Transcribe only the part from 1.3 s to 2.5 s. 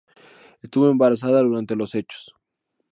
durante los hechos.